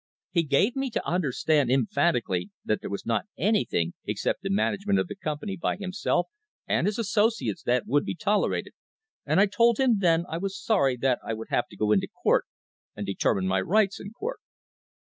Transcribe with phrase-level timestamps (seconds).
[0.31, 4.97] He gave me to understand em phatically that there was not anything except the management
[4.97, 6.25] of the company by himself
[6.65, 8.73] and his associates that would be tolerated,
[9.27, 12.07] and 1 told him then 1 was sorry that I would have to go into
[12.07, 12.45] court
[12.95, 14.39] and determine my rights in court.